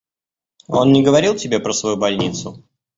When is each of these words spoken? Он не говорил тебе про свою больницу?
Он 0.67 0.91
не 0.93 1.03
говорил 1.03 1.35
тебе 1.35 1.59
про 1.59 1.73
свою 1.73 1.95
больницу? 1.95 2.63